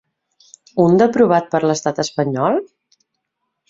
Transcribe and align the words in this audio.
Un 0.85 0.97
d’aprovat 1.03 1.53
per 1.53 1.63
l’estat 1.69 2.05
espanyol? 2.09 2.63